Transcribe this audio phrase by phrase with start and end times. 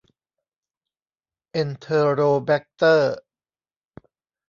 [1.51, 3.15] เอนเทอโรแบกเตอร์